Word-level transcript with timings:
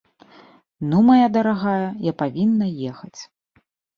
Ну, 0.93 0.97
мая 1.09 1.27
дарагая, 1.35 1.89
я 2.09 2.13
павінна 2.21 2.65
ехаць. 2.95 3.21